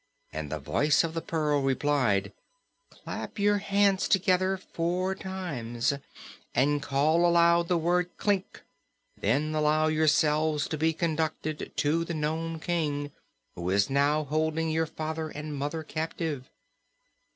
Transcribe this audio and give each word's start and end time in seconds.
and 0.33 0.51
the 0.51 0.57
Voice 0.57 1.03
of 1.03 1.13
the 1.13 1.21
Pearl 1.21 1.61
replied: 1.61 2.33
"Clap 2.89 3.37
your 3.37 3.59
hands 3.59 4.07
together 4.07 4.57
four 4.57 5.13
times 5.13 5.93
and 6.55 6.81
call 6.81 7.23
aloud 7.23 7.67
the 7.67 7.77
word 7.77 8.09
'Klik.' 8.17 8.63
Then 9.15 9.53
allow 9.53 9.89
yourselves 9.89 10.67
to 10.69 10.77
be 10.79 10.91
conducted 10.91 11.71
to 11.75 12.03
the 12.03 12.15
Nome 12.15 12.59
King, 12.59 13.11
who 13.53 13.69
is 13.69 13.91
now 13.91 14.23
holding 14.23 14.71
your 14.71 14.87
father 14.87 15.29
and 15.29 15.55
mother 15.55 15.83
captive." 15.83 16.49